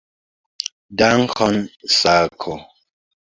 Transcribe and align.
Dankon, 0.97 1.55
Sako! 1.99 2.53